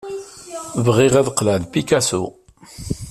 [0.85, 2.21] Bɣiɣ ad qqleɣ d Picasso.